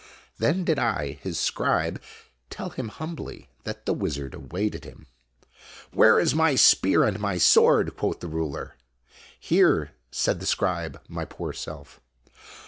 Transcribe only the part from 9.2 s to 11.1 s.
Here," said the scribe,